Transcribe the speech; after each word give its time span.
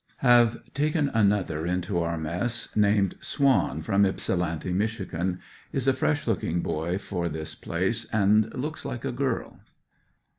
Have 0.25 0.73
taken 0.73 1.09
another 1.09 1.67
into 1.67 1.99
our 1.99 2.17
mess, 2.17 2.75
named 2.75 3.17
Swan, 3.21 3.83
from 3.83 4.03
Ypsilanti, 4.03 4.73
Michigan. 4.73 5.39
Is 5.71 5.87
a 5.87 5.93
fresh 5.93 6.25
looking 6.25 6.61
boy 6.61 6.97
for 6.97 7.29
this 7.29 7.53
place 7.53 8.05
and 8.05 8.51
looks 8.55 8.83
like 8.83 9.05
a 9.05 9.11
girl. 9.11 9.59